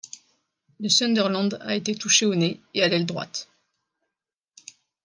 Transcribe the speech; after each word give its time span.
Le 0.79 0.89
Sunderland 0.89 1.59
a 1.61 1.75
été 1.75 1.93
touché 1.93 2.25
au 2.25 2.33
nez 2.33 2.59
et 2.73 2.81
a 2.81 2.87
l'aile 2.87 3.05
droite. 3.05 3.47